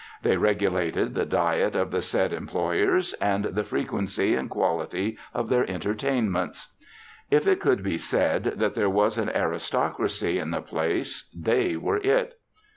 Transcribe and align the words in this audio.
They 0.23 0.35
regulated 0.35 1.13
the 1.13 1.27
diet 1.27 1.75
of 1.75 1.91
the 1.91 2.01
said 2.01 2.33
employers 2.33 3.13
and 3.21 3.45
the 3.45 3.63
frequency 3.63 4.33
and 4.33 4.49
quality 4.49 5.15
of 5.31 5.47
their 5.47 5.69
entertainments. 5.69 6.73
If 7.29 7.45
it 7.45 7.59
could 7.59 7.83
be 7.83 7.99
said 7.99 8.45
that 8.45 8.73
there 8.73 8.89
was 8.89 9.19
an 9.19 9.29
aristocracy 9.29 10.39
in 10.39 10.49
the 10.49 10.61
place 10.63 11.29
they 11.35 11.75
were 11.75 11.97
it. 11.97 12.39